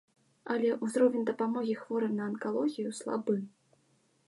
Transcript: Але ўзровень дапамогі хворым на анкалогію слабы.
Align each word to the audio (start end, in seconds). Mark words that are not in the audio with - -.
Але 0.53 0.69
ўзровень 0.85 1.27
дапамогі 1.29 1.77
хворым 1.83 2.17
на 2.21 2.27
анкалогію 2.31 2.89
слабы. 3.01 3.35